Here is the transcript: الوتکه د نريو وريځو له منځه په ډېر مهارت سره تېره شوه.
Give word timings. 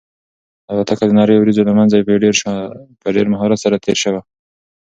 الوتکه 0.71 1.03
د 1.07 1.11
نريو 1.19 1.41
وريځو 1.41 1.67
له 1.69 1.73
منځه 1.79 1.95
په 3.01 3.07
ډېر 3.15 3.25
مهارت 3.33 3.59
سره 3.65 3.81
تېره 3.85 3.99
شوه. 4.03 4.21